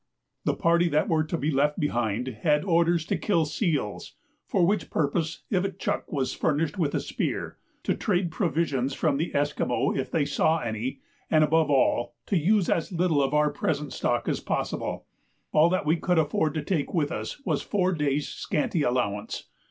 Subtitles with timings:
[0.45, 4.15] The party that were to be left behind had orders to kill seals,
[4.47, 9.91] (for which purpose Ivitchuk was furnished with a spear,) to trade provisions from the Esquimaux
[9.91, 14.27] if they saw any, and, above all, to use as little of our present stock
[14.27, 15.05] as possible.
[15.51, 19.49] All that we could afford to take with us was four days' scanty allowance.